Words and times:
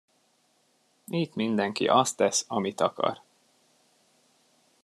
Itt 1.07 1.35
mindenki 1.35 1.87
azt 1.87 2.17
tesz, 2.17 2.45
amit 2.47 2.81
akar. 2.81 3.21